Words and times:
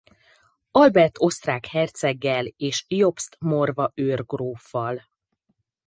Albert 0.71 1.11
osztrák 1.19 1.65
herceggel 1.65 2.45
és 2.57 2.85
Jobst 2.87 3.37
morva 3.39 3.91
őrgróffal. 3.95 5.01